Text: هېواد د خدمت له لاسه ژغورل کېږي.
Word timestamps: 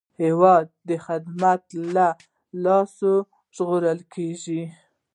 هېواد 0.21 0.65
د 0.89 0.89
خدمت 1.05 1.61
له 1.95 2.07
لاسه 2.63 3.11
ژغورل 3.55 3.99
کېږي. 4.13 4.61